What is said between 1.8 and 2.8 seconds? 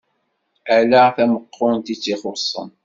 i t-ixuṣṣen.